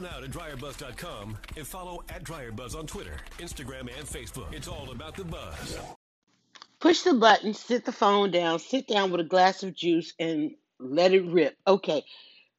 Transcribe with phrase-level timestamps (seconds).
[0.00, 4.52] now to dryerbuzz.com and follow at dryerbuzz on Twitter, Instagram, and Facebook.
[4.52, 5.78] It's all about the buzz.
[6.80, 10.52] Push the button, sit the phone down, sit down with a glass of juice, and
[10.78, 11.56] let it rip.
[11.66, 12.02] Okay.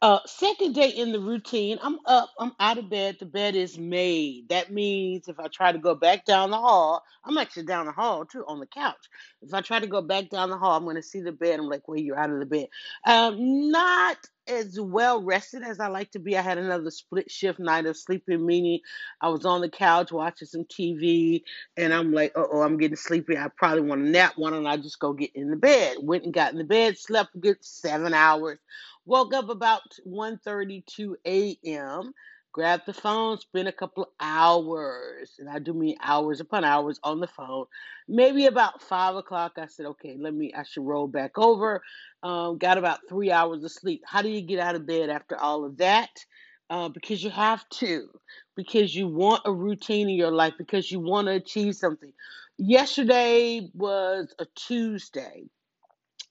[0.04, 3.78] Uh, second day in the routine, I'm up, I'm out of bed, the bed is
[3.78, 4.50] made.
[4.50, 7.92] That means if I try to go back down the hall, I'm actually down the
[7.92, 9.10] hall too on the couch.
[9.44, 11.60] If I try to go back down the hall, I'm going to see the bed.
[11.60, 12.68] I'm like, well, you're out of the bed.
[13.06, 14.18] Um, not
[14.48, 16.38] as well rested as I like to be.
[16.38, 18.80] I had another split shift night of sleeping, meaning
[19.22, 21.44] I was on the couch watching some TV,
[21.78, 23.38] and I'm like, oh, I'm getting sleepy.
[23.38, 24.34] I probably want to nap.
[24.36, 25.98] Why don't I just go get in the bed?
[26.02, 28.60] Went and got in the bed, slept a good seven hours.
[29.06, 32.14] Woke up about 1.32 a.m.,
[32.52, 37.20] grabbed the phone, spent a couple hours, and I do mean hours upon hours on
[37.20, 37.66] the phone.
[38.08, 41.82] Maybe about 5 o'clock, I said, okay, let me, I should roll back over.
[42.24, 44.02] Um, got about three hours of sleep.
[44.06, 46.12] How do you get out of bed after all of that?
[46.70, 48.08] Uh, because you have to,
[48.56, 52.14] because you want a routine in your life, because you want to achieve something.
[52.58, 55.50] Yesterday was a Tuesday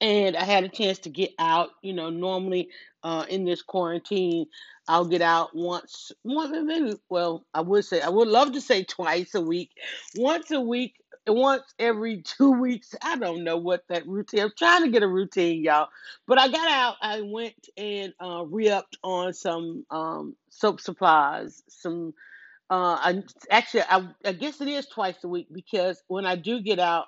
[0.01, 1.71] and I had a chance to get out.
[1.83, 2.71] You know, normally
[3.03, 4.47] uh, in this quarantine,
[4.89, 6.95] I'll get out once, one maybe.
[7.09, 9.71] Well, I would say I would love to say twice a week,
[10.17, 12.95] once a week, once every two weeks.
[13.03, 14.41] I don't know what that routine.
[14.41, 15.89] I'm trying to get a routine, y'all.
[16.27, 16.97] But I got out.
[17.03, 22.15] I went and uh, re-upped on some um, soap supplies, some.
[22.71, 26.61] Uh, I actually, I, I guess it is twice a week because when I do
[26.63, 27.07] get out,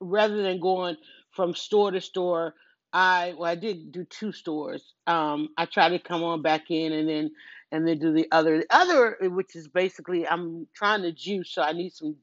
[0.00, 0.96] rather than going
[1.32, 2.54] from store to store.
[2.92, 4.94] I well, I did do two stores.
[5.06, 7.30] Um, I try to come on back in and then
[7.72, 8.58] and then do the other.
[8.58, 12.16] The other, which is basically I'm trying to juice, so I need some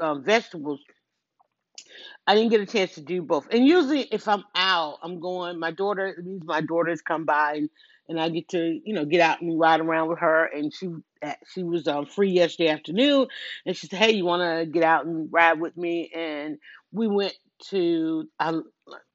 [0.00, 0.80] um, vegetables.
[2.26, 3.48] I didn't get a chance to do both.
[3.50, 5.58] And usually, if I'm out, I'm going.
[5.58, 7.70] My daughter, means my daughters come by and,
[8.08, 10.46] and I get to you know get out and ride around with her.
[10.46, 10.88] And she
[11.22, 13.28] eh, she was um, free yesterday afternoon,
[13.64, 16.58] and she said, "Hey, you want to get out and ride with me?" And
[16.92, 17.34] we went
[17.68, 18.60] to I,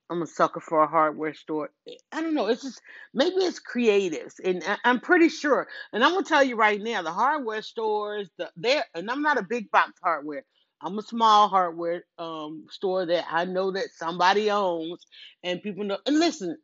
[0.09, 1.71] I'm a sucker for a hardware store.
[2.13, 2.47] I don't know.
[2.47, 2.81] It's just
[3.13, 5.67] maybe it's creatives, and I, I'm pretty sure.
[5.93, 9.39] And I'm gonna tell you right now, the hardware stores, the there, and I'm not
[9.39, 10.45] a big box hardware.
[10.81, 15.05] I'm a small hardware um, store that I know that somebody owns,
[15.43, 15.97] and people know.
[16.05, 16.57] And listen,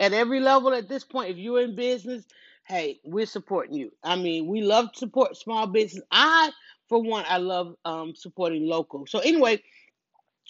[0.00, 2.24] at every level at this point, if you're in business,
[2.66, 3.90] hey, we're supporting you.
[4.04, 6.04] I mean, we love to support small business.
[6.10, 6.50] I,
[6.88, 9.06] for one, I love um, supporting local.
[9.06, 9.62] So anyway,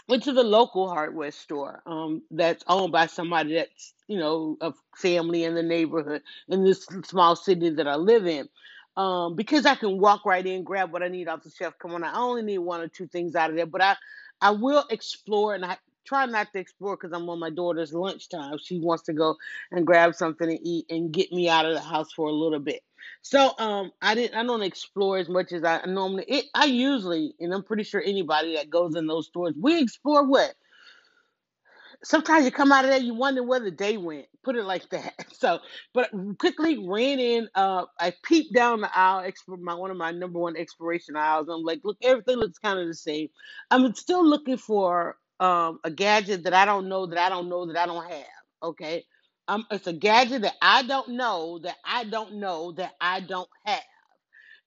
[0.08, 4.72] went to the local hardware store um, that's owned by somebody that's you know a
[4.96, 8.48] family in the neighborhood in this small city that I live in.
[8.96, 11.74] Um, because I can walk right in, grab what I need off the shelf.
[11.80, 13.96] Come on, I only need one or two things out of there, but I
[14.40, 18.58] I will explore and I try not to explore because I'm on my daughter's lunchtime.
[18.62, 19.36] She wants to go
[19.72, 22.60] and grab something to eat and get me out of the house for a little
[22.60, 22.82] bit.
[23.22, 24.36] So um, I didn't.
[24.36, 26.24] I don't explore as much as I normally.
[26.28, 30.26] It, I usually, and I'm pretty sure anybody that goes in those stores, we explore
[30.26, 30.54] what.
[32.04, 34.26] Sometimes you come out of there, you wonder where the day went.
[34.44, 35.14] Put it like that.
[35.32, 35.60] So,
[35.94, 37.48] but quickly ran in.
[37.54, 39.30] Uh, I peeped down the aisle.
[39.48, 41.48] My one of my number one exploration aisles.
[41.48, 43.28] I'm like, look, everything looks kind of the same.
[43.70, 47.66] I'm still looking for um, a gadget that I don't know that I don't know
[47.66, 48.26] that I don't have.
[48.62, 49.04] Okay,
[49.52, 53.48] um, it's a gadget that I don't know that I don't know that I don't
[53.66, 53.82] have.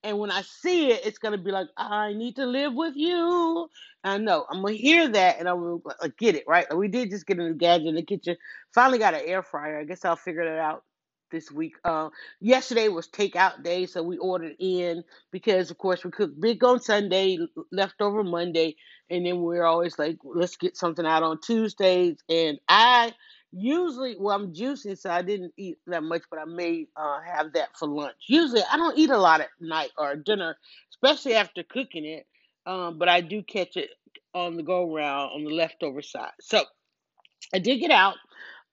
[0.04, 3.68] And when I see it, it's gonna be like, I need to live with you.
[4.04, 6.68] I know I'm gonna hear that, and I'm gonna get it right.
[6.76, 8.38] We did just get a new gadget in the kitchen.
[8.74, 9.80] Finally got an air fryer.
[9.80, 10.84] I guess I'll figure that out
[11.32, 11.74] this week.
[11.84, 12.10] Uh,
[12.40, 16.80] yesterday was takeout day, so we ordered in because, of course, we cook big on
[16.80, 17.40] Sunday,
[17.72, 18.76] leftover Monday,
[19.10, 22.18] and then we're always like, let's get something out on Tuesdays.
[22.30, 23.14] And I
[23.58, 27.54] Usually, well, I'm juicing, so I didn't eat that much, but I may uh, have
[27.54, 28.18] that for lunch.
[28.28, 30.58] Usually, I don't eat a lot at night or dinner,
[30.92, 32.28] especially after cooking it.
[32.66, 33.92] Um, but I do catch it
[34.34, 36.34] on the go round on the leftover side.
[36.42, 36.66] So
[37.54, 38.18] I did get out,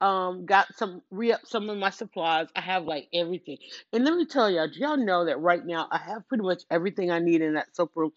[0.01, 2.49] um, got some re up some of my supplies.
[2.57, 3.59] I have like everything,
[3.93, 6.65] and let me tell y'all, do y'all know that right now I have pretty much
[6.71, 8.13] everything I need in that soap room.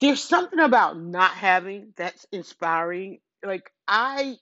[0.00, 3.20] There's something about not having that's inspiring.
[3.44, 4.36] Like I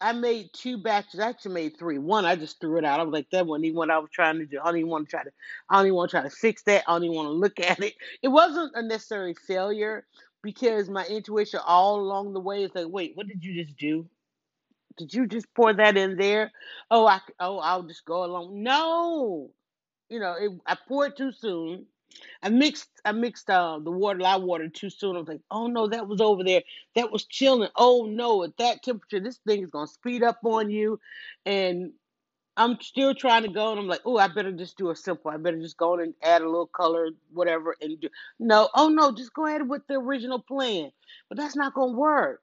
[0.00, 1.20] I made two batches.
[1.20, 1.98] I actually made three.
[1.98, 3.00] One, I just threw it out.
[3.00, 4.60] I was like, that wasn't even what I was trying to do.
[4.62, 5.30] I don't even want to try to.
[5.70, 6.84] I don't even want to try to fix that.
[6.88, 7.94] I don't even want to look at it.
[8.22, 10.06] It wasn't a necessary failure
[10.42, 14.08] because my intuition all along the way is like, wait, what did you just do?
[14.98, 16.52] Did you just pour that in there?
[16.90, 18.62] Oh, I oh, I'll just go along.
[18.62, 19.50] No,
[20.08, 21.86] you know, it, I poured too soon.
[22.42, 25.16] I mixed I mixed uh, the water, I watered too soon.
[25.16, 26.62] I was like, oh no, that was over there.
[26.96, 27.68] That was chilling.
[27.76, 31.00] Oh no, at that temperature, this thing is gonna speed up on you.
[31.46, 31.92] And
[32.56, 35.30] I'm still trying to go, and I'm like, oh, I better just do a simple.
[35.30, 38.08] I better just go and add a little color, whatever, and do.
[38.38, 40.90] No, oh no, just go ahead with the original plan.
[41.28, 42.42] But that's not gonna work.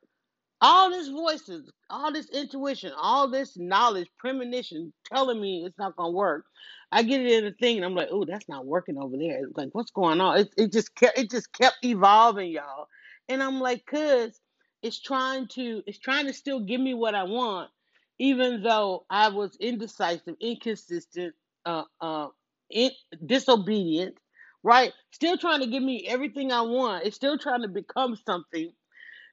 [0.61, 6.11] All this voices, all this intuition, all this knowledge, premonition telling me it's not gonna
[6.11, 6.45] work.
[6.91, 9.45] I get it in the thing, and I'm like, oh, that's not working over there.
[9.45, 10.39] It's like, what's going on?
[10.39, 12.89] It, it just kept, it just kept evolving, y'all.
[13.29, 14.41] And I'm like, cause
[14.83, 17.71] it's trying to, it's trying to still give me what I want,
[18.19, 21.35] even though I was indecisive, inconsistent,
[21.67, 22.29] uh, uh,
[22.71, 22.91] in,
[23.25, 24.17] disobedient,
[24.63, 24.93] right?
[25.13, 27.05] Still trying to give me everything I want.
[27.05, 28.71] It's still trying to become something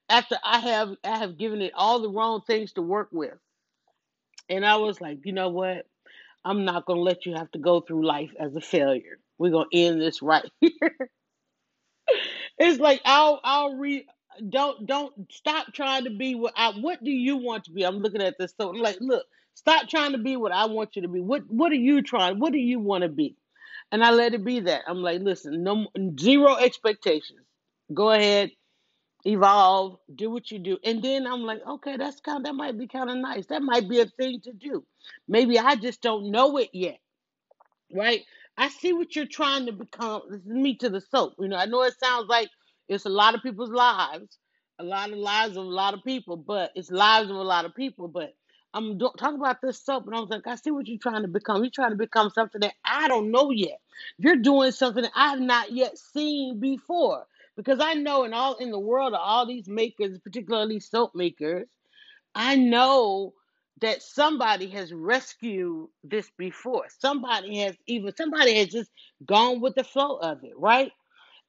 [0.09, 3.35] after I have I have given it all the wrong things to work with.
[4.49, 5.87] And I was like, you know what?
[6.45, 9.19] I'm not gonna let you have to go through life as a failure.
[9.39, 10.97] We're gonna end this right here.
[12.59, 14.07] it's like I'll I'll read
[14.49, 17.85] don't don't stop trying to be what I what do you want to be?
[17.85, 19.25] I'm looking at this so I'm like, look,
[19.55, 21.21] stop trying to be what I want you to be.
[21.21, 22.41] What what are you trying?
[22.41, 23.37] What do you want to be?
[23.93, 24.83] And I let it be that.
[24.89, 25.87] I'm like, listen, no
[26.21, 27.41] zero expectations.
[27.95, 28.51] Go ahead,
[29.27, 30.79] evolve, do what you do.
[30.85, 33.47] And then I'm like, okay, that's kind that might be kind of nice.
[33.47, 34.85] That might be a thing to do.
[35.29, 36.99] Maybe I just don't know it yet
[37.95, 38.23] right?
[38.59, 40.23] I see what you're trying to become.
[40.31, 41.35] This is me to the soap.
[41.41, 42.51] You know, I know it sounds like
[42.89, 44.39] it's a lot of people's lives,
[44.81, 47.67] a lot of lives of a lot of people, but it's lives of a lot
[47.67, 48.09] of people.
[48.09, 48.35] But
[48.75, 51.23] I'm do- talking about this soap, and I was like, I see what you're trying
[51.23, 51.63] to become.
[51.63, 53.81] You're trying to become something that I don't know yet.
[54.19, 57.27] You're doing something that I have not yet seen before.
[57.57, 61.69] Because I know in all in the world of all these makers, particularly soap makers,
[62.35, 63.35] I know
[63.81, 66.87] that somebody has rescued this before.
[67.01, 68.91] Somebody has even somebody has just
[69.27, 70.93] gone with the flow of it, right?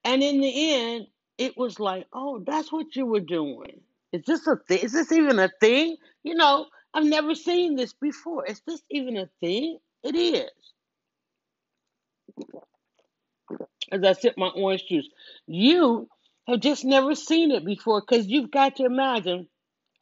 [0.04, 1.08] And in the end,
[1.38, 3.80] it was like, oh, that's what you were doing.
[4.12, 4.80] Is this a thing?
[4.80, 5.96] Is this even a thing?
[6.24, 8.46] You know, I've never seen this before.
[8.46, 9.78] Is this even a thing?
[10.04, 10.50] It is.
[13.92, 15.08] As I sip my orange juice,
[15.46, 16.08] you
[16.46, 19.48] have just never seen it before because you've got to imagine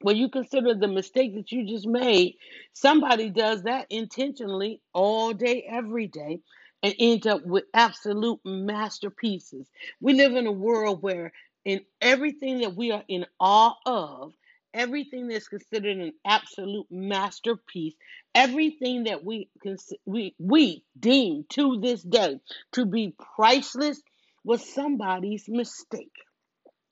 [0.02, 2.36] when you consider the mistake that you just made,
[2.72, 6.40] somebody does that intentionally all day, every day,
[6.82, 9.68] and end up with absolute masterpieces.
[10.00, 11.32] We live in a world where,
[11.64, 14.34] in everything that we are in awe of,
[14.74, 17.94] everything that's considered an absolute masterpiece,
[18.34, 22.40] everything that we cons- we we deem to this day
[22.72, 24.02] to be priceless
[24.44, 26.12] was somebody's mistake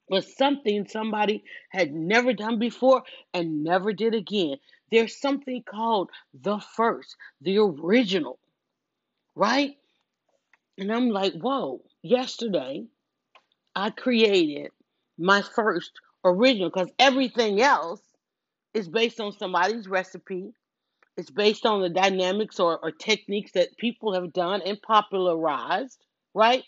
[0.09, 3.03] was something somebody had never done before
[3.33, 4.57] and never did again.
[4.91, 8.39] There's something called the first, the original,
[9.35, 9.73] right?
[10.79, 12.85] And I'm like, whoa, yesterday
[13.75, 14.71] I created
[15.19, 15.93] my first
[16.25, 18.03] original because everything else
[18.75, 20.53] is based on somebody's recipe.
[21.17, 26.05] It's based on the dynamics or, or techniques that people have done and popularized,
[26.35, 26.65] right?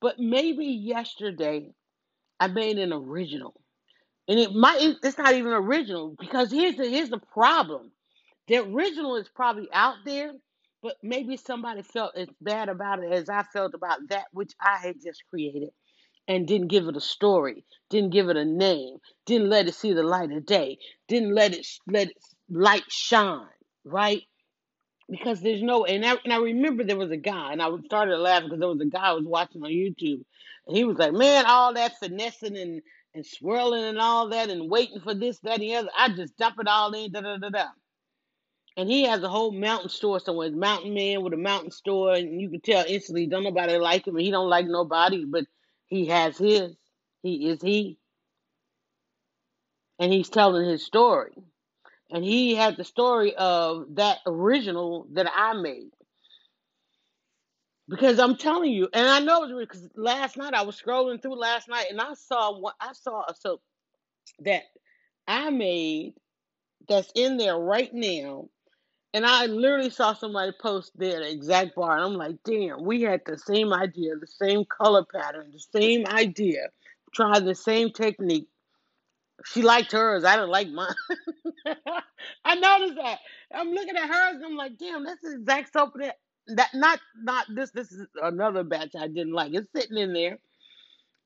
[0.00, 1.72] But maybe yesterday
[2.40, 3.60] I made an original.
[4.28, 7.92] And it might it's not even original because here's the here's the problem.
[8.48, 10.32] The original is probably out there,
[10.82, 14.78] but maybe somebody felt as bad about it as I felt about that which I
[14.78, 15.70] had just created
[16.30, 19.92] and didn't give it a story, didn't give it a name, didn't let it see
[19.92, 20.78] the light of day,
[21.08, 23.46] didn't let it let its light shine,
[23.84, 24.22] right?
[25.10, 28.16] because there's no and I, and I remember there was a guy and I started
[28.18, 30.24] laughing because there was a guy I was watching on YouTube
[30.66, 32.80] and he was like, Man, all that finessing and,
[33.14, 36.36] and swirling and all that and waiting for this, that, and the other, I just
[36.38, 37.66] dump it all in, da da da da.
[38.76, 40.50] And he has a whole mountain store somewhere.
[40.52, 44.16] Mountain man with a mountain store, and you can tell instantly don't nobody like him,
[44.16, 45.44] and he don't like nobody, but
[45.90, 46.76] he has his.
[47.22, 47.98] He is he,
[49.98, 51.32] and he's telling his story.
[52.10, 55.90] And he had the story of that original that I made.
[57.88, 61.36] Because I'm telling you, and I know it's because last night I was scrolling through
[61.38, 63.62] last night and I saw what I saw a soap
[64.40, 64.64] that
[65.28, 66.14] I made
[66.88, 68.48] that's in there right now.
[69.12, 71.96] And I literally saw somebody post their exact bar.
[71.96, 76.06] And I'm like, damn, we had the same idea, the same color pattern, the same
[76.06, 76.68] idea,
[77.14, 78.48] tried the same technique.
[79.46, 80.24] She liked hers.
[80.24, 80.94] I didn't like mine.
[82.44, 83.18] I noticed that.
[83.54, 86.16] I'm looking at hers and I'm like, damn, that's the exact soap that
[86.56, 89.54] that not not this this is another batch I didn't like.
[89.54, 90.38] It's sitting in there.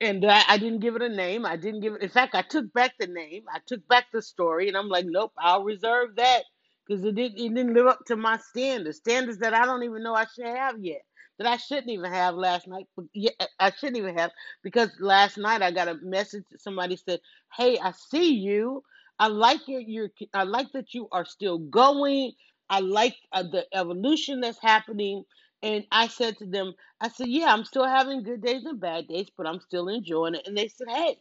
[0.01, 1.47] And I, I didn't give it a name.
[1.47, 2.03] I didn't give it.
[2.03, 3.45] In fact, I took back the name.
[3.53, 6.45] I took back the story, and I'm like, nope, I'll reserve that
[6.87, 7.39] because it didn't.
[7.39, 8.99] It didn't live up to my standards.
[8.99, 11.03] Standards that I don't even know I should have yet.
[11.39, 12.87] That I shouldn't even have last night.
[12.97, 16.45] But yeah, I shouldn't even have because last night I got a message.
[16.59, 17.21] Somebody said,
[17.57, 18.83] "Hey, I see you.
[19.19, 20.11] I like your your.
[20.35, 22.33] I like that you are still going.
[22.71, 25.25] I like uh, the evolution that's happening.
[25.63, 29.09] And I said to them, I said, yeah, I'm still having good days and bad
[29.09, 30.47] days, but I'm still enjoying it.
[30.47, 31.19] And they said, hey,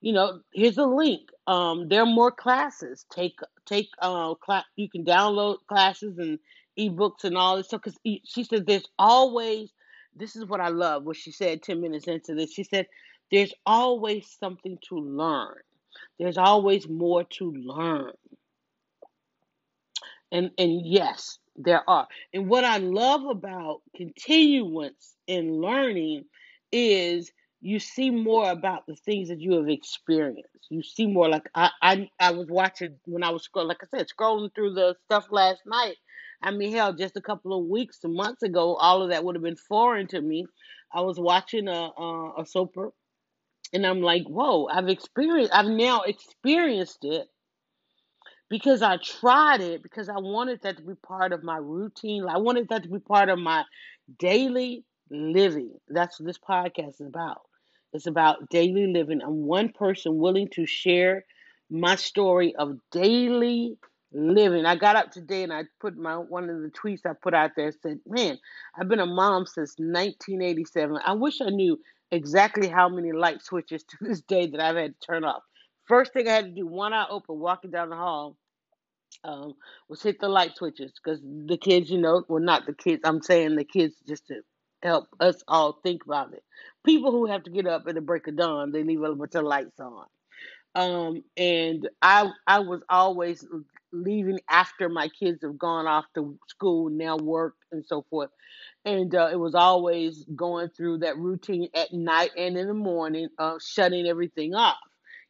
[0.00, 1.30] you know, here's a link.
[1.46, 3.06] Um, there are more classes.
[3.12, 6.38] Take take uh, cla- you can download classes and
[6.78, 7.82] ebooks and all this stuff.
[7.84, 9.72] Because she said there's always.
[10.16, 11.04] This is what I love.
[11.04, 12.86] What she said ten minutes into this, she said
[13.30, 15.56] there's always something to learn.
[16.18, 18.12] There's always more to learn.
[20.32, 22.08] And and yes, there are.
[22.32, 26.24] And what I love about continuance in learning
[26.72, 30.66] is you see more about the things that you have experienced.
[30.70, 33.98] You see more like I I, I was watching when I was scrolling, like I
[33.98, 35.96] said, scrolling through the stuff last night.
[36.42, 39.44] I mean, hell, just a couple of weeks, months ago, all of that would have
[39.44, 40.46] been foreign to me.
[40.92, 42.74] I was watching a a, a soap
[43.72, 47.28] and I'm like, whoa, I've experienced, I've now experienced it
[48.48, 52.26] because I tried it because I wanted that to be part of my routine.
[52.28, 53.64] I wanted that to be part of my
[54.18, 55.72] daily living.
[55.88, 57.42] That's what this podcast is about.
[57.92, 59.20] It's about daily living.
[59.22, 61.24] I'm one person willing to share
[61.70, 63.76] my story of daily
[64.12, 64.66] living.
[64.66, 67.52] I got up today and I put my one of the tweets I put out
[67.56, 68.38] there said, "Man,
[68.78, 70.98] I've been a mom since 1987.
[71.04, 71.78] I wish I knew
[72.12, 75.42] exactly how many light switches to this day that I've had to turn off.
[75.86, 78.36] First thing I had to do, one eye open, walking down the hall,
[79.24, 79.54] um,
[79.88, 83.02] was hit the light switches because the kids, you know, well, not the kids.
[83.04, 84.42] I'm saying the kids just to
[84.82, 86.42] help us all think about it.
[86.84, 89.34] People who have to get up at the break of dawn, they leave a bunch
[89.34, 90.06] of lights on.
[90.74, 93.44] Um, and I I was always
[93.92, 98.30] leaving after my kids have gone off to school, now work and so forth.
[98.84, 103.28] And uh, it was always going through that routine at night and in the morning,
[103.38, 104.78] of shutting everything off.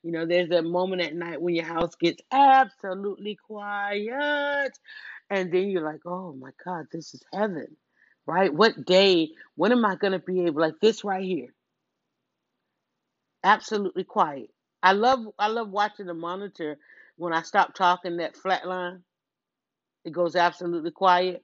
[0.03, 4.79] You know, there's that moment at night when your house gets absolutely quiet,
[5.31, 7.77] and then you're like, oh my God, this is heaven,
[8.31, 8.55] right?
[8.55, 11.49] What day, when am I going to be able, like this right here,
[13.43, 14.51] absolutely quiet.
[14.83, 16.79] I love I love watching the monitor
[17.17, 19.03] when I stop talking that flat line.
[20.05, 21.43] It goes absolutely quiet.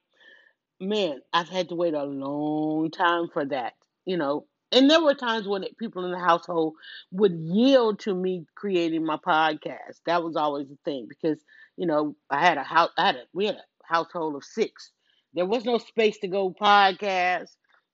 [0.79, 3.73] Man, I've had to wait a long time for that.
[4.05, 6.75] You know, and there were times when people in the household
[7.11, 9.99] would yield to me creating my podcast.
[10.05, 11.37] That was always a thing because
[11.75, 12.91] you know I had a house.
[12.97, 14.91] I had a we had a household of six.
[15.33, 17.49] There was no space to go podcast.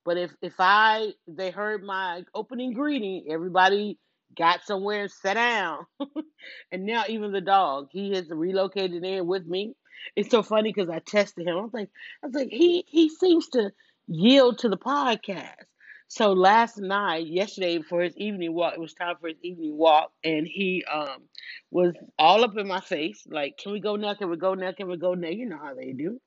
[0.06, 3.98] But if if I they heard my opening greeting, everybody
[4.38, 5.86] got somewhere and sat down.
[6.72, 9.76] and now even the dog, he has relocated in with me.
[10.16, 11.58] It's so funny because I tested him.
[11.58, 11.90] I was like,
[12.24, 13.72] I was like, he he seems to
[14.08, 15.66] yield to the podcast.
[16.10, 20.12] So last night, yesterday for his evening walk, it was time for his evening walk,
[20.24, 21.24] and he um
[21.72, 24.14] was all up in my face, like, "Can we go now?
[24.14, 24.74] Can we go now?
[24.74, 26.20] Can we go now?" You know how they do.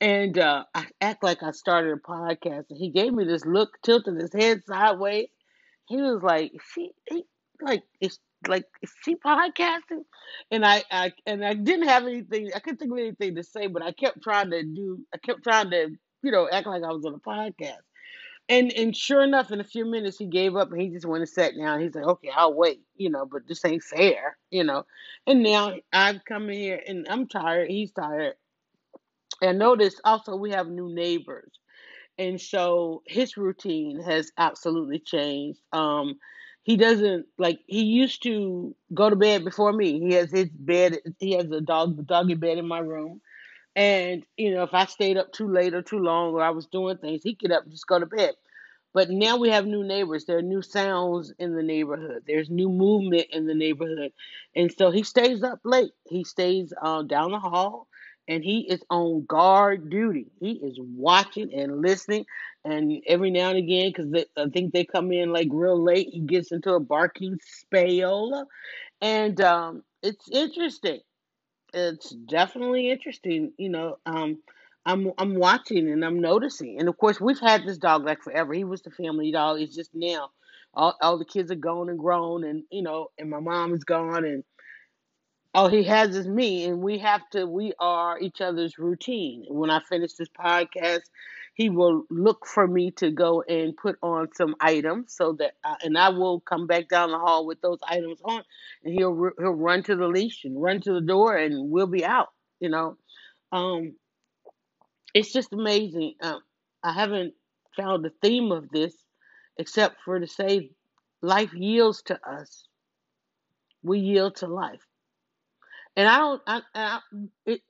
[0.00, 3.80] And uh, I act like I started a podcast, and he gave me this look,
[3.82, 5.28] tilted his head sideways.
[5.88, 7.24] He was like, "She, he,
[7.60, 10.04] like, is like, is she podcasting?"
[10.50, 12.50] And I, I, and I didn't have anything.
[12.54, 15.00] I couldn't think of anything to say, but I kept trying to do.
[15.14, 15.90] I kept trying to,
[16.22, 17.82] you know, act like I was on a podcast.
[18.48, 21.22] And and sure enough, in a few minutes, he gave up and he just went
[21.22, 21.80] and sat down.
[21.80, 24.84] He's like, "Okay, I'll wait," you know, but this ain't fair, you know.
[25.26, 27.70] And now I've come in here and I'm tired.
[27.70, 28.34] He's tired.
[29.42, 31.52] And notice also we have new neighbors.
[32.18, 35.60] And so his routine has absolutely changed.
[35.72, 36.18] Um,
[36.62, 40.00] he doesn't like he used to go to bed before me.
[40.00, 40.98] He has his bed.
[41.18, 43.20] He has a dog doggy bed in my room,
[43.76, 46.66] and you know if I stayed up too late or too long or I was
[46.66, 48.34] doing things, he'd get up and just go to bed.
[48.94, 50.26] But now we have new neighbors.
[50.26, 52.24] There are new sounds in the neighborhood.
[52.26, 54.12] There's new movement in the neighborhood,
[54.56, 55.92] and so he stays up late.
[56.08, 57.88] He stays uh, down the hall
[58.32, 60.26] and he is on guard duty.
[60.40, 62.26] He is watching and listening,
[62.64, 66.20] and every now and again, because I think they come in like real late, he
[66.20, 68.48] gets into a barking spell,
[69.02, 71.00] and um, it's interesting.
[71.74, 73.52] It's definitely interesting.
[73.58, 74.38] You know, um,
[74.86, 78.54] I'm I'm watching and I'm noticing, and of course, we've had this dog like forever.
[78.54, 79.60] He was the family dog.
[79.60, 80.30] It's just now.
[80.74, 83.84] All, all the kids are gone and grown, and you know, and my mom is
[83.84, 84.44] gone, and
[85.54, 87.46] all he has is me, and we have to.
[87.46, 89.44] We are each other's routine.
[89.48, 91.02] When I finish this podcast,
[91.54, 95.98] he will look for me to go and put on some items so that, and
[95.98, 98.42] I will come back down the hall with those items on,
[98.82, 102.04] and he'll he'll run to the leash and run to the door, and we'll be
[102.04, 102.28] out.
[102.58, 102.96] You know,
[103.50, 103.94] um,
[105.12, 106.14] it's just amazing.
[106.22, 106.40] Um,
[106.82, 107.34] I haven't
[107.76, 108.94] found the theme of this
[109.58, 110.70] except for to say
[111.20, 112.66] life yields to us.
[113.82, 114.80] We yield to life
[115.96, 117.00] and I don't, I, I,
[117.46, 117.60] it,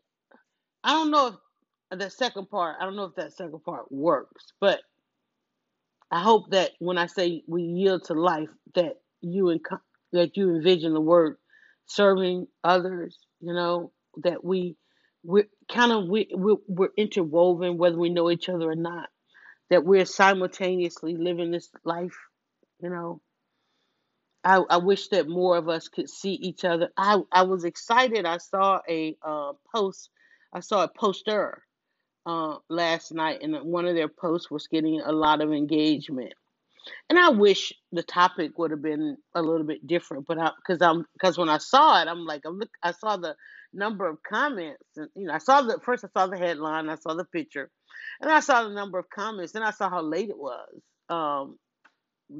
[0.85, 1.39] I don't know
[1.93, 4.81] if the second part, I don't know if that second part works, but
[6.11, 9.81] I hope that when I say we yield to life, that you enc-
[10.13, 11.37] that you envision the word
[11.87, 13.19] serving others.
[13.41, 13.93] You know
[14.25, 14.77] that we
[15.25, 19.09] we're kind of we we're, we're interwoven, whether we know each other or not.
[19.71, 22.17] That we're simultaneously living this life.
[22.83, 23.23] You know,
[24.45, 26.89] I, I wish that more of us could see each other.
[26.97, 28.27] I, I was excited.
[28.27, 30.11] I saw a uh, post.
[30.53, 31.63] I saw a poster
[32.27, 36.35] uh, last night, and one of their posts was getting a lot of engagement.
[37.09, 41.07] And I wish the topic would have been a little bit different, but because I'm
[41.13, 43.37] because when I saw it, I'm like, I'm look, I saw the
[43.73, 46.97] number of comments, and you know, I saw the first, I saw the headline, I
[46.97, 47.71] saw the picture,
[48.21, 50.69] and I saw the number of comments, and I saw how late it was
[51.09, 51.59] um,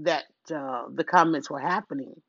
[0.03, 2.21] that uh, the comments were happening.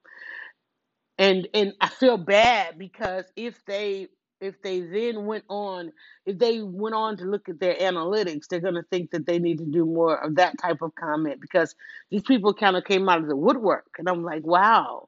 [1.18, 4.08] And and I feel bad because if they
[4.42, 5.92] if they then went on
[6.26, 9.40] if they went on to look at their analytics, they're going to think that they
[9.40, 11.76] need to do more of that type of comment because
[12.10, 15.08] these people kind of came out of the woodwork, and I'm like, wow,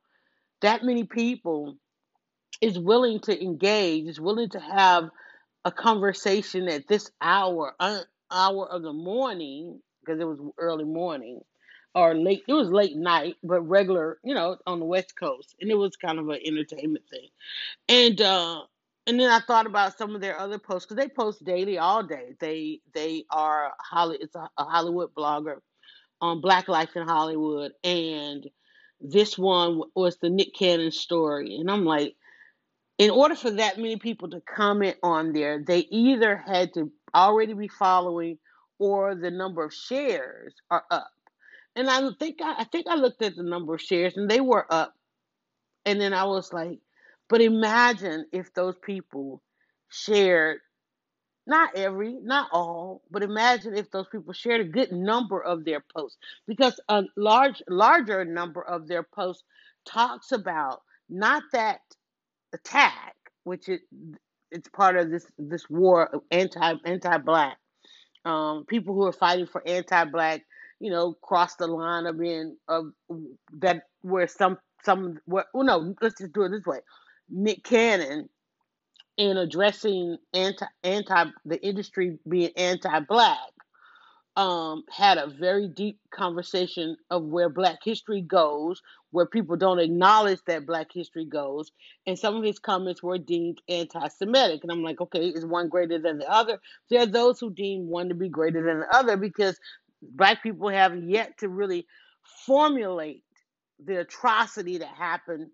[0.61, 1.77] that many people
[2.61, 5.09] is willing to engage, is willing to have
[5.65, 11.41] a conversation at this hour, uh, hour of the morning, because it was early morning,
[11.95, 12.43] or late.
[12.47, 15.95] It was late night, but regular, you know, on the West Coast, and it was
[15.95, 17.29] kind of an entertainment thing.
[17.89, 18.63] And uh,
[19.07, 22.03] and then I thought about some of their other posts because they post daily, all
[22.03, 22.35] day.
[22.39, 24.17] They they are Holly.
[24.21, 25.59] It's a, a Hollywood blogger
[26.21, 28.47] on Black Life in Hollywood, and
[29.01, 32.15] this one was the Nick Cannon story, and I'm like
[32.97, 37.53] in order for that many people to comment on there, they either had to already
[37.53, 38.37] be following
[38.79, 41.11] or the number of shares are up.
[41.75, 44.41] And I think I, I think I looked at the number of shares and they
[44.41, 44.93] were up.
[45.85, 46.79] And then I was like,
[47.29, 49.41] but imagine if those people
[49.89, 50.59] shared
[51.47, 55.83] not every, not all, but imagine if those people shared a good number of their
[55.95, 56.17] posts
[56.47, 59.43] because a large larger number of their posts
[59.85, 61.81] talks about not that
[62.53, 63.81] attack, which it
[64.51, 67.57] it's part of this this war of anti anti black.
[68.25, 70.41] Um, people who are fighting for anti black,
[70.79, 72.91] you know, cross the line of being of
[73.59, 76.79] that where some some where well no, let's just do it this way.
[77.29, 78.29] Nick Cannon
[79.17, 83.39] in addressing anti anti the industry being anti black
[84.37, 90.39] um, had a very deep conversation of where Black history goes, where people don't acknowledge
[90.45, 91.71] that Black history goes,
[92.05, 94.61] and some of his comments were deemed anti-Semitic.
[94.61, 96.59] And I'm like, okay, is one greater than the other?
[96.89, 99.57] There are those who deem one to be greater than the other because
[100.11, 101.85] Black people have yet to really
[102.45, 103.23] formulate
[103.83, 105.49] the atrocity that happened,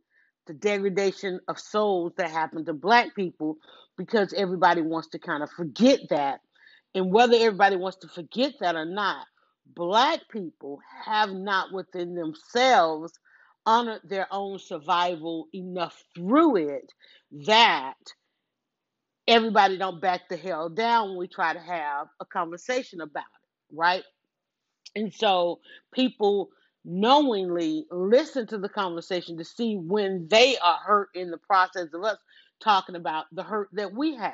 [0.47, 3.57] the degradation of souls that happened to Black people,
[3.97, 6.39] because everybody wants to kind of forget that
[6.93, 9.25] and whether everybody wants to forget that or not,
[9.75, 13.13] black people have not within themselves
[13.65, 16.91] honored their own survival enough through it
[17.47, 17.93] that
[19.27, 23.75] everybody don't back the hell down when we try to have a conversation about it,
[23.75, 24.03] right?
[24.95, 25.59] And so
[25.93, 26.49] people
[26.83, 32.03] knowingly listen to the conversation to see when they are hurt in the process of
[32.03, 32.17] us
[32.59, 34.33] talking about the hurt that we have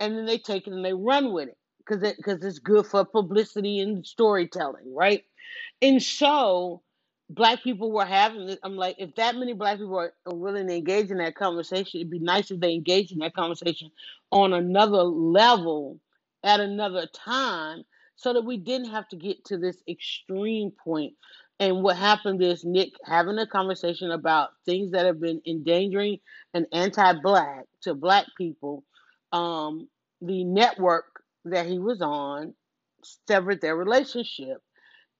[0.00, 2.86] and then they take it and they run with it because it because it's good
[2.86, 5.24] for publicity and storytelling, right?
[5.80, 6.82] And so
[7.30, 8.58] black people were having this.
[8.62, 12.10] I'm like, if that many black people are, willing to engage in that conversation, it'd
[12.10, 13.90] be nice if they engage in that conversation
[14.30, 15.98] on another level
[16.44, 17.84] at another time
[18.16, 21.14] so that we didn't have to get to this extreme point.
[21.60, 26.18] And what happened is Nick having a conversation about things that have been endangering
[26.54, 28.84] and anti-black to black people
[29.32, 29.88] um,
[30.20, 31.06] the network
[31.44, 32.54] that he was on
[33.28, 34.58] severed their relationship.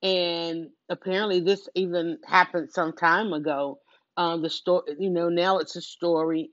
[0.03, 3.81] And apparently, this even happened some time ago.
[4.17, 6.51] Um, the story, you know, now it's a story.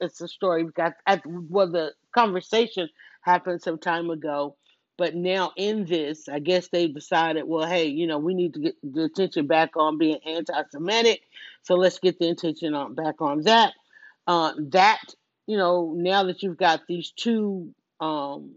[0.00, 0.92] It's a story because
[1.26, 2.88] well, the conversation
[3.22, 4.56] happened some time ago,
[4.98, 8.60] but now in this, I guess they decided, well, hey, you know, we need to
[8.60, 11.22] get the attention back on being anti-Semitic,
[11.62, 13.72] so let's get the attention on back on that.
[14.26, 15.00] Uh, that
[15.46, 18.54] you know, now that you've got these two um,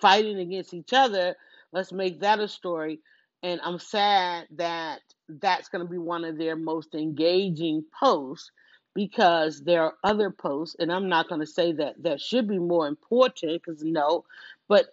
[0.00, 1.36] fighting against each other,
[1.72, 3.00] let's make that a story.
[3.42, 8.50] And I'm sad that that's going to be one of their most engaging posts
[8.94, 12.58] because there are other posts, and I'm not going to say that that should be
[12.58, 14.24] more important because no,
[14.68, 14.86] but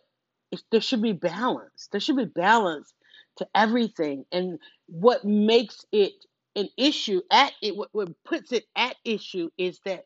[0.72, 1.90] there should be balance.
[1.92, 2.94] There should be balance
[3.38, 4.26] to everything.
[4.32, 6.14] And what makes it
[6.56, 10.06] an issue at it, what, what puts it at issue is that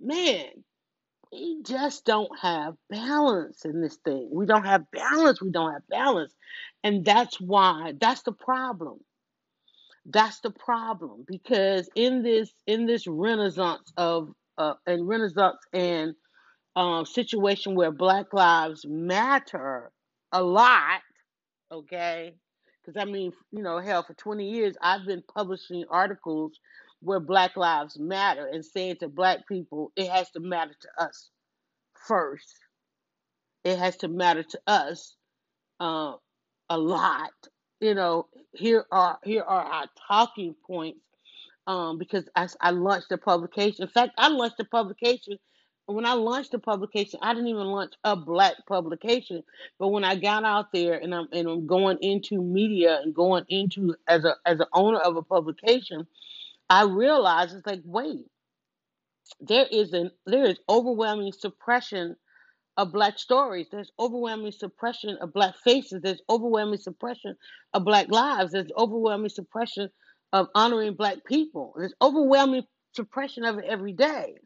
[0.00, 0.46] man,
[1.32, 4.30] we just don't have balance in this thing.
[4.32, 5.42] We don't have balance.
[5.42, 6.34] We don't have balance.
[6.84, 9.00] And that's why, that's the problem.
[10.06, 16.14] That's the problem because in this in this renaissance of uh, and renaissance and
[16.76, 19.90] um, situation where Black Lives Matter
[20.32, 21.00] a lot,
[21.70, 22.34] okay?
[22.84, 26.58] Because I mean, you know, hell, for 20 years, I've been publishing articles
[27.00, 31.30] where Black Lives Matter and saying to Black people, it has to matter to us
[32.06, 32.56] first.
[33.64, 35.16] It has to matter to us
[35.80, 36.14] uh,
[36.68, 37.32] a lot.
[37.80, 41.00] You know, here are here are our talking points
[41.66, 43.82] um, because I, I launched a publication.
[43.82, 45.38] In fact, I launched a publication.
[45.86, 49.42] When I launched the publication, I didn't even launch a black publication.
[49.78, 53.44] But when I got out there and I'm and I'm going into media and going
[53.48, 56.06] into as a as an owner of a publication,
[56.70, 58.26] I realized it's like, wait,
[59.40, 62.16] there is an there is overwhelming suppression
[62.76, 63.68] of black stories.
[63.70, 66.00] There's overwhelming suppression of black faces.
[66.02, 67.36] There's overwhelming suppression
[67.74, 68.52] of black lives.
[68.52, 69.90] There's overwhelming suppression
[70.32, 71.74] of honoring black people.
[71.76, 74.36] There's overwhelming suppression of it every day.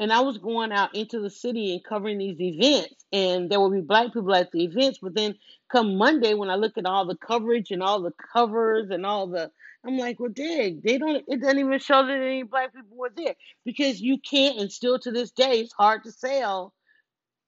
[0.00, 3.72] And I was going out into the city and covering these events, and there would
[3.72, 4.98] be black people at the events.
[5.00, 5.36] But then
[5.70, 9.28] come Monday, when I look at all the coverage and all the covers and all
[9.28, 9.50] the,
[9.86, 11.24] I'm like, well, dig, they don't.
[11.28, 14.58] It doesn't even show that any black people were there because you can't.
[14.58, 16.74] And still to this day, it's hard to sell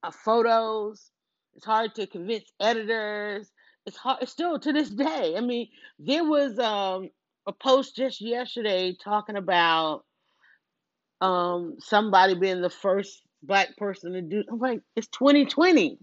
[0.02, 1.10] uh, photos.
[1.56, 3.50] It's hard to convince editors.
[3.86, 4.22] It's hard.
[4.22, 5.34] It's still to this day.
[5.36, 7.10] I mean, there was um,
[7.46, 10.04] a post just yesterday talking about
[11.20, 14.44] um, somebody being the first black person to do.
[14.50, 15.98] I'm like, it's 2020.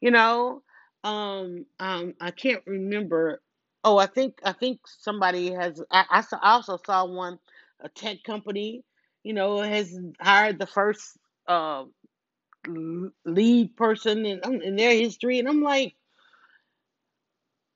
[0.00, 0.62] You know,
[1.04, 3.40] um, um, I can't remember.
[3.84, 5.82] Oh, I think I think somebody has.
[5.90, 7.38] I, I saw, I also saw one,
[7.80, 8.84] a tech company.
[9.22, 11.18] You know, has hired the first.
[11.46, 11.84] Uh,
[13.24, 15.38] lead person in, in their history.
[15.38, 15.94] And I'm like,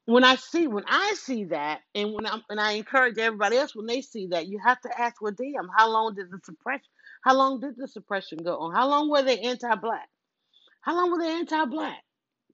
[0.07, 3.77] when I see when I see that, and when I'm and I encourage everybody else
[3.77, 6.88] when they see that, you have to ask, well, damn, how long did the suppression?
[7.23, 8.75] How long did the suppression go on?
[8.75, 10.09] How long were they anti-black?
[10.83, 12.03] How long were they anti-black?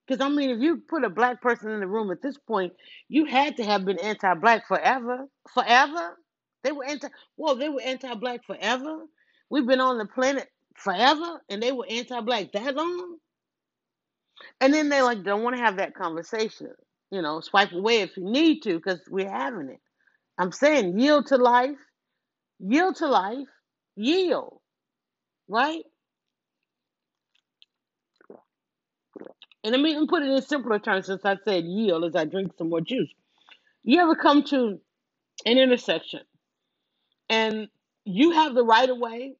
[0.07, 2.73] Because I mean, if you put a black person in the room at this point,
[3.09, 6.19] you had to have been anti-black forever, forever.
[6.65, 7.09] They were anti.
[7.37, 9.05] Well, they were anti-black forever.
[9.51, 13.19] We've been on the planet forever and they were anti-black that long
[14.61, 16.71] and then they like don't want to have that conversation
[17.13, 19.81] you know swipe away if you need to because we're having it.
[20.39, 21.79] I'm saying yield to life
[22.61, 23.49] yield to life
[23.97, 24.61] yield
[25.49, 25.83] right?
[29.65, 32.53] And let me put it in simpler terms since i said yield as i drink
[32.59, 33.11] some more juice.
[33.85, 34.81] You ever come to
[35.47, 36.21] an intersection
[37.31, 37.69] and
[38.05, 39.35] you have the right of way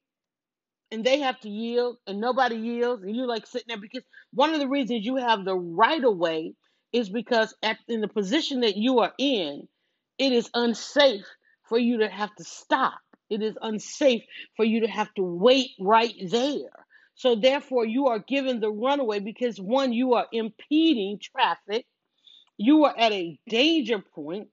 [0.91, 4.53] and they have to yield and nobody yields and you're like sitting there because one
[4.53, 6.55] of the reasons you have the right of way
[6.93, 9.67] is because at in the position that you are in
[10.19, 11.25] it is unsafe
[11.67, 12.99] for you to have to stop.
[13.29, 14.23] It is unsafe
[14.55, 16.85] for you to have to wait right there.
[17.15, 21.85] So therefore you are given the runaway because one you are impeding traffic.
[22.57, 24.49] You are at a danger point.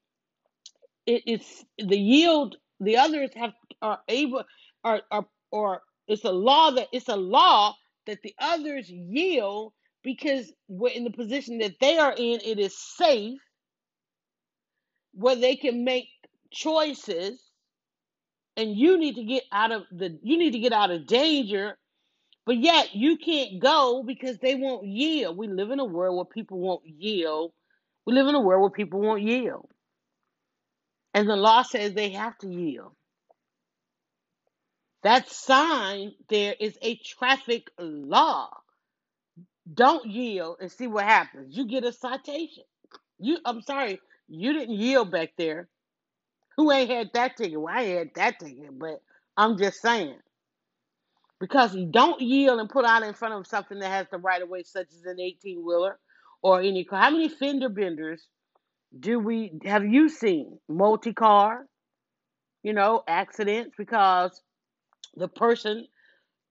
[1.06, 4.44] It is the yield the others have are able
[4.84, 7.74] are are or it's a law that it's a law
[8.06, 9.72] that the others yield
[10.02, 13.40] because we're in the position that they are in it is safe
[15.12, 16.08] where they can make
[16.52, 17.42] choices
[18.56, 21.76] and you need to get out of the you need to get out of danger
[22.46, 25.36] but yet you can't go because they won't yield.
[25.36, 27.52] We live in a world where people won't yield.
[28.06, 29.68] We live in a world where people won't yield.
[31.14, 32.92] And the law says they have to yield.
[35.02, 38.50] That sign there is a traffic law.
[39.72, 41.56] Don't yield and see what happens.
[41.56, 42.64] You get a citation.
[43.20, 45.68] You I'm sorry, you didn't yield back there.
[46.56, 47.60] Who ain't had that ticket?
[47.60, 49.02] Well, I had that ticket, but
[49.36, 50.16] I'm just saying.
[51.40, 54.42] Because you don't yield and put out in front of something that has the right
[54.42, 55.98] of way, such as an 18 wheeler
[56.42, 57.00] or any car.
[57.00, 58.26] How many fender benders
[58.98, 60.58] do we have you seen?
[60.68, 61.66] Multi car,
[62.62, 64.42] you know, accidents because
[65.16, 65.86] the person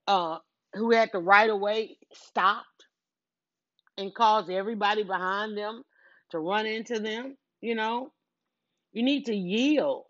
[0.08, 0.38] uh,
[0.74, 2.66] who had the right of way stopped
[3.98, 5.82] and cause everybody behind them
[6.30, 7.36] to run into them.
[7.60, 8.12] You know,
[8.92, 10.04] you need to yield.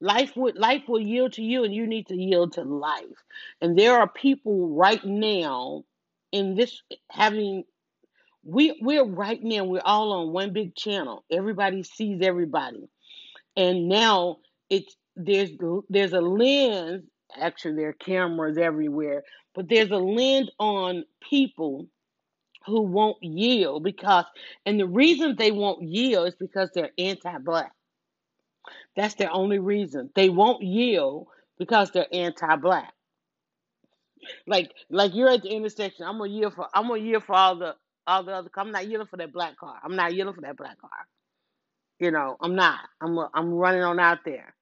[0.00, 3.24] Life would life will yield to you, and you need to yield to life.
[3.60, 5.84] And there are people right now
[6.32, 7.64] in this having
[8.44, 11.24] we we're right now we're all on one big channel.
[11.30, 12.88] Everybody sees everybody,
[13.56, 15.50] and now it's there's
[15.88, 17.04] there's a lens
[17.40, 21.88] actually there are cameras everywhere, but there's a lens on people
[22.66, 24.26] who won't yield because,
[24.66, 27.72] and the reason they won't yield is because they're anti-black.
[28.96, 30.10] That's their only reason.
[30.14, 32.92] They won't yield because they're anti-black.
[34.46, 36.06] Like, like you're at the intersection.
[36.06, 36.68] I'm gonna yield for.
[36.74, 38.50] I'm gonna yield for all the all the other.
[38.58, 39.76] I'm not yielding for that black car.
[39.84, 40.90] I'm not yielding for that black car.
[42.00, 42.80] You know, I'm not.
[43.00, 44.54] I'm I'm running on out there.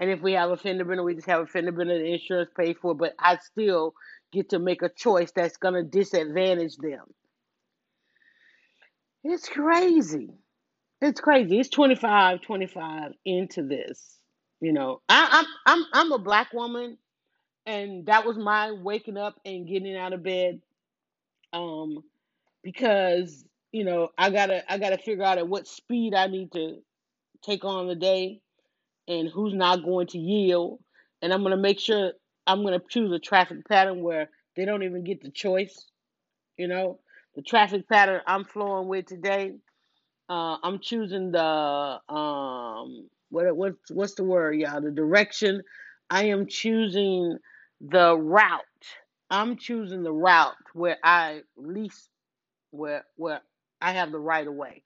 [0.00, 1.98] And if we have a fender bender, we just have a fender bender.
[1.98, 3.94] The insurance paid for, but I still
[4.32, 7.04] get to make a choice that's gonna disadvantage them.
[9.24, 10.30] It's crazy.
[11.00, 11.58] It's crazy.
[11.58, 14.18] It's 25, 25 into this.
[14.60, 16.98] You know, I, I'm I'm I'm a black woman,
[17.66, 20.60] and that was my waking up and getting out of bed.
[21.52, 22.02] Um,
[22.62, 26.78] because you know I gotta I gotta figure out at what speed I need to
[27.42, 28.40] take on the day,
[29.08, 30.80] and who's not going to yield,
[31.22, 32.12] and I'm gonna make sure
[32.46, 35.86] I'm gonna choose a traffic pattern where they don't even get the choice.
[36.58, 37.00] You know,
[37.36, 39.54] the traffic pattern I'm flowing with today
[40.30, 41.40] uh, I'm choosing the
[42.12, 44.82] um what what's what's the word, y'all?
[44.82, 45.62] The direction.
[46.10, 47.38] I am choosing
[47.82, 48.62] the route.
[49.30, 52.10] I'm choosing the route where I least
[52.72, 53.42] where where
[53.82, 54.84] I have the right of way.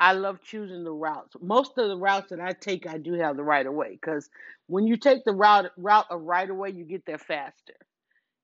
[0.00, 1.36] I love choosing the routes.
[1.40, 4.28] Most of the routes that I take, I do have the right of way because
[4.66, 7.74] when you take the route route of right of way, you get there faster.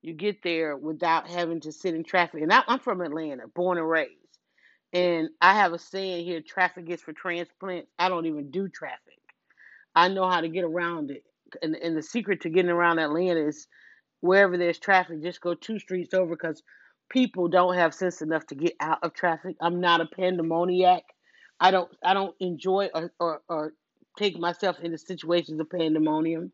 [0.01, 2.41] You get there without having to sit in traffic.
[2.41, 4.17] And I, I'm from Atlanta, born and raised.
[4.93, 7.89] And I have a saying here traffic is for transplants.
[7.99, 9.19] I don't even do traffic.
[9.95, 11.23] I know how to get around it.
[11.61, 13.67] And, and the secret to getting around Atlanta is
[14.21, 16.63] wherever there's traffic, just go two streets over because
[17.09, 19.55] people don't have sense enough to get out of traffic.
[19.61, 21.03] I'm not a pandemoniac.
[21.63, 23.73] I don't I don't enjoy or, or, or
[24.17, 26.51] take myself into situations of pandemonium.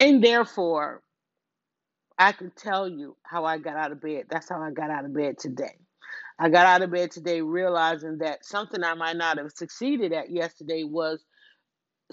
[0.00, 1.02] And therefore,
[2.18, 4.26] I can tell you how I got out of bed.
[4.30, 5.78] That's how I got out of bed today.
[6.38, 10.30] I got out of bed today realizing that something I might not have succeeded at
[10.30, 11.24] yesterday was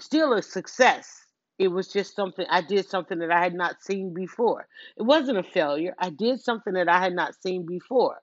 [0.00, 1.26] still a success.
[1.58, 4.66] It was just something I did something that I had not seen before.
[4.96, 5.94] It wasn't a failure.
[5.98, 8.22] I did something that I had not seen before.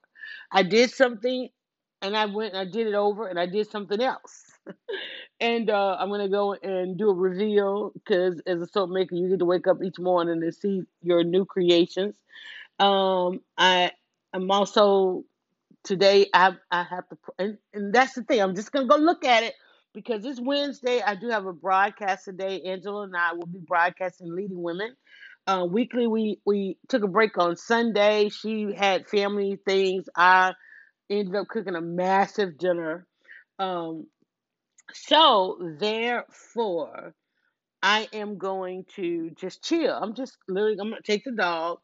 [0.52, 1.48] I did something
[2.02, 4.44] and I went and I did it over and I did something else.
[5.40, 9.28] and uh, I'm gonna go and do a reveal because as a soap maker, you
[9.30, 12.16] get to wake up each morning and see your new creations.
[12.80, 13.92] Um, I
[14.34, 15.24] am also
[15.84, 18.40] today I I have to and, and that's the thing.
[18.40, 19.54] I'm just gonna go look at it
[19.94, 22.62] because this Wednesday I do have a broadcast today.
[22.62, 24.94] Angela and I will be broadcasting leading women.
[25.46, 28.28] Uh, weekly we we took a break on Sunday.
[28.28, 30.08] She had family things.
[30.16, 30.52] I
[31.10, 33.06] ended up cooking a massive dinner.
[33.58, 34.06] Um,
[34.92, 37.14] so therefore
[37.82, 39.92] I am going to just chill.
[39.92, 41.78] I'm just literally I'm gonna take the dog.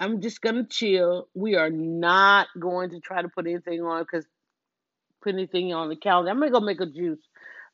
[0.00, 1.28] I'm just gonna chill.
[1.34, 4.26] We are not going to try to put anything on because
[5.22, 6.30] put anything on the calendar.
[6.30, 7.20] I'm gonna go make a juice.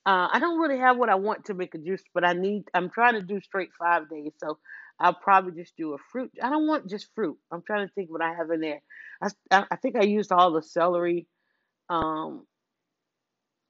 [0.07, 2.65] Uh, I don't really have what I want to make a juice, but I need.
[2.75, 4.59] I'm trying to do straight five days, so
[5.01, 6.31] I'll probably just do a fruit.
[6.43, 7.39] I don't want just fruit.
[7.53, 8.83] I'm trying to think what I have in there.
[9.23, 9.31] I
[9.71, 11.27] I think I used all the celery,
[11.89, 12.47] um,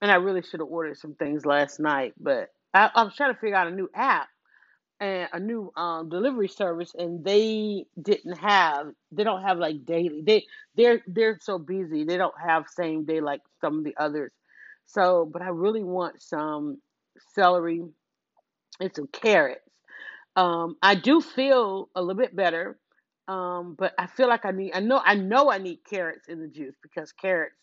[0.02, 3.34] and I really should have ordered some things last night, but I, I was trying
[3.34, 4.28] to figure out a new app
[5.00, 10.22] and a new um, delivery service and they didn't have they don't have like daily
[10.26, 14.32] they they're they're so busy they don't have same day like some of the others
[14.86, 16.78] so but i really want some
[17.34, 17.82] celery
[18.80, 19.69] and some carrots
[20.36, 22.78] um i do feel a little bit better
[23.28, 26.40] um but i feel like i need i know i know i need carrots in
[26.40, 27.56] the juice because carrots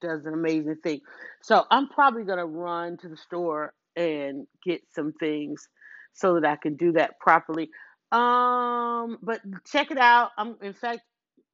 [0.00, 1.00] does an amazing thing
[1.42, 5.68] so i'm probably to run to the store and get some things
[6.12, 7.70] so that I can do that properly.
[8.12, 10.30] Um, but check it out.
[10.38, 11.00] I'm in fact,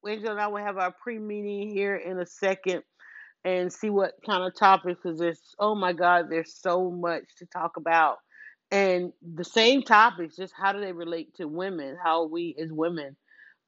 [0.07, 2.83] Angel and I will have our pre-meeting here in a second
[3.45, 7.47] and see what kind of topics because there's oh my god, there's so much to
[7.47, 8.19] talk about.
[8.71, 11.97] And the same topics, just how do they relate to women?
[12.03, 13.17] How we as women,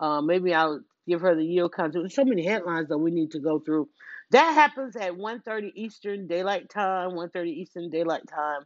[0.01, 2.03] uh, maybe I'll give her the yield concept.
[2.03, 3.89] There's so many headlines that we need to go through.
[4.33, 8.63] That happens at 1.30 Eastern Daylight Time, 1.30 Eastern Daylight Time.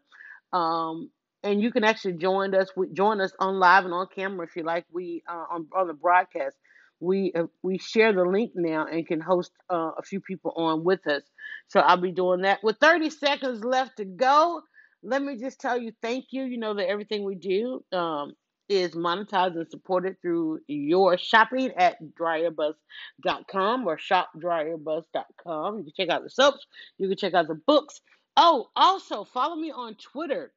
[0.52, 1.10] Um,
[1.42, 4.62] and you can actually join us join us on live and on camera if you
[4.62, 6.56] like we uh, on, on the broadcast
[7.00, 10.84] we uh, we share the link now and can host uh, a few people on
[10.84, 11.22] with us
[11.68, 14.62] so i'll be doing that with 30 seconds left to go
[15.02, 16.44] let me just tell you thank you.
[16.44, 18.34] You know that everything we do um,
[18.68, 26.22] is monetized and supported through your shopping at dryerbuzz.com or shopdryerbuzz.com you can check out
[26.22, 26.66] the soaps.
[26.98, 28.00] You can check out the books.
[28.36, 30.52] Oh also follow me on twitter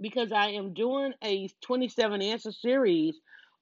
[0.00, 3.16] because I am doing a 27 answer series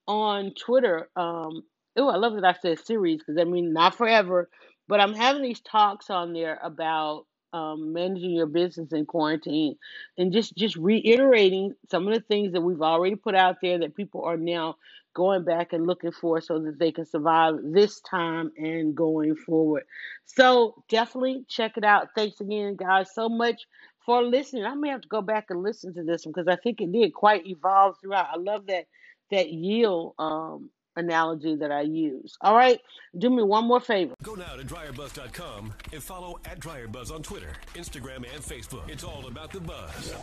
[0.07, 1.09] on Twitter.
[1.15, 1.63] Um,
[1.95, 4.49] oh, I love that I said series because I mean not forever,
[4.87, 9.77] but I'm having these talks on there about um, managing your business in quarantine
[10.17, 13.95] and just just reiterating some of the things that we've already put out there that
[13.95, 14.75] people are now
[15.15, 19.83] going back and looking for so that they can survive this time and going forward.
[20.25, 22.09] So definitely check it out.
[22.15, 23.63] Thanks again, guys, so much
[24.05, 24.65] for listening.
[24.65, 26.91] I may have to go back and listen to this one because I think it
[26.91, 28.27] did quite evolve throughout.
[28.33, 28.87] I love that
[29.31, 32.37] that yield um, analogy that I use.
[32.41, 32.79] All right,
[33.17, 34.15] do me one more favor.
[34.23, 38.89] Go now to dryerbuzz.com and follow at dryerbuzz on Twitter, Instagram, and Facebook.
[38.89, 40.13] It's all about the buzz.